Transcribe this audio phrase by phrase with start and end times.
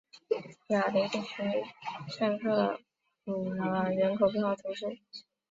[0.69, 1.37] 雅雷地区
[2.09, 2.79] 圣克
[3.25, 4.97] 鲁瓦人口变化图示